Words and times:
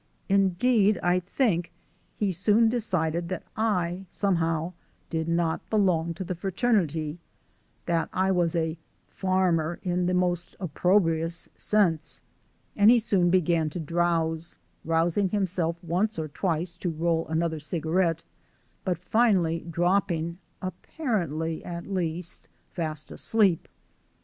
Indeed, 0.29 0.97
I 1.03 1.19
think 1.19 1.71
he 2.17 2.31
soon 2.31 2.69
decided 2.69 3.29
that 3.29 3.43
I 3.55 4.07
somehow 4.09 4.73
did 5.11 5.27
not 5.27 5.69
belong 5.69 6.15
to 6.15 6.23
the 6.23 6.33
fraternity, 6.33 7.19
that 7.85 8.09
I 8.11 8.31
was 8.31 8.55
a 8.55 8.79
"farmer" 9.05 9.79
in 9.83 10.07
the 10.07 10.15
most 10.15 10.55
opprobrious 10.59 11.49
sense 11.55 12.19
and 12.75 12.89
he 12.89 12.97
soon 12.97 13.29
began 13.29 13.69
to 13.69 13.79
drowse, 13.79 14.57
rousing 14.83 15.29
himself 15.29 15.75
once 15.83 16.17
or 16.17 16.27
twice 16.27 16.75
to 16.77 16.89
roll 16.89 17.27
another 17.27 17.59
cigarette, 17.59 18.23
but 18.83 18.97
finally 18.97 19.59
dropping 19.69 20.39
(apparently, 20.63 21.63
at 21.63 21.85
least) 21.85 22.47
fast 22.71 23.11
asleep. 23.11 23.67